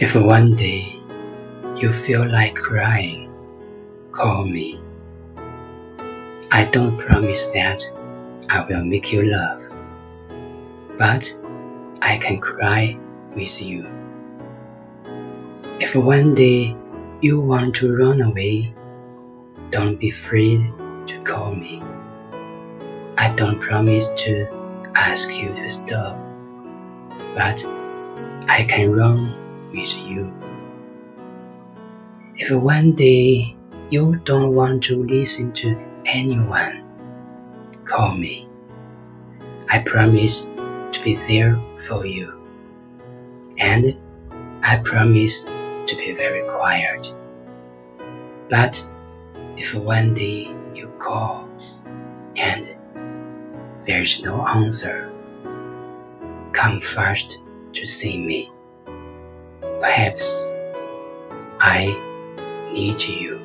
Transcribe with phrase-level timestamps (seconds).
[0.00, 1.00] If one day
[1.76, 3.32] you feel like crying,
[4.10, 4.82] call me.
[6.50, 7.80] I don't promise that
[8.50, 9.62] I will make you laugh,
[10.98, 11.32] but
[12.02, 12.98] I can cry
[13.36, 13.86] with you.
[15.78, 16.76] If one day
[17.20, 18.74] you want to run away,
[19.70, 20.58] don't be afraid
[21.06, 21.80] to call me.
[23.16, 24.48] I don't promise to
[24.96, 26.18] ask you to stop,
[27.36, 27.64] but
[28.48, 29.43] I can run
[29.74, 30.32] with you.
[32.36, 33.56] If one day
[33.90, 36.84] you don't want to listen to anyone,
[37.84, 38.48] call me.
[39.68, 40.48] I promise
[40.92, 42.32] to be there for you.
[43.58, 43.96] And
[44.62, 45.42] I promise
[45.86, 47.14] to be very quiet.
[48.48, 48.90] But
[49.56, 51.48] if one day you call
[52.36, 52.66] and
[53.82, 55.12] there's no answer,
[56.52, 58.50] come first to see me.
[59.84, 60.50] Perhaps
[61.60, 61.92] I
[62.72, 63.38] need you.